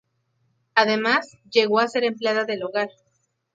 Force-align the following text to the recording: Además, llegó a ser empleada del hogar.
Además, 0.73 1.37
llegó 1.51 1.79
a 1.79 1.87
ser 1.87 2.03
empleada 2.05 2.43
del 2.45 2.63
hogar. 2.63 2.89